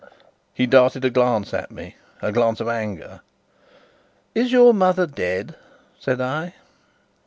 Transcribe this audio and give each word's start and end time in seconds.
He 0.51 0.65
darted 0.65 1.05
a 1.05 1.11
glance 1.11 1.53
at 1.53 1.69
me 1.69 1.95
a 2.23 2.31
glance 2.31 2.59
of 2.59 2.67
anger. 2.67 3.21
"Is 4.33 4.51
your 4.51 4.73
mother 4.73 5.05
dead?" 5.05 5.53
said 5.99 6.19
I. 6.19 6.55